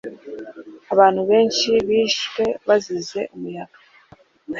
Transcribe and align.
Abantu 0.93 1.21
benshi 1.29 1.69
bishwe 1.87 2.43
bazize 2.67 3.19
umuyaga. 3.35 3.79